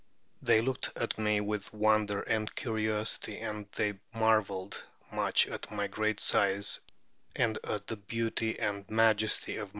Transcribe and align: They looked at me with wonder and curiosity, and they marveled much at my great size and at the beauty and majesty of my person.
They 0.41 0.61
looked 0.61 0.89
at 0.97 1.19
me 1.19 1.41
with 1.41 1.71
wonder 1.75 2.21
and 2.23 2.55
curiosity, 2.55 3.39
and 3.39 3.67
they 3.73 3.99
marveled 4.15 4.83
much 5.11 5.45
at 5.45 5.69
my 5.69 5.85
great 5.85 6.19
size 6.19 6.79
and 7.35 7.59
at 7.63 7.85
the 7.85 7.97
beauty 7.97 8.57
and 8.59 8.89
majesty 8.89 9.57
of 9.57 9.59
my 9.59 9.63
person. 9.65 9.69